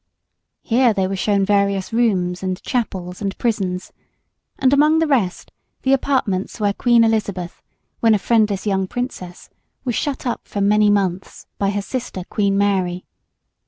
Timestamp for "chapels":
2.63-3.21